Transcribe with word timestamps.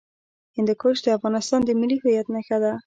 هندوکش 0.57 0.97
د 1.03 1.07
افغانستان 1.17 1.59
د 1.65 1.69
ملي 1.79 1.97
هویت 2.01 2.27
نښه 2.35 2.57
ده. 2.63 2.73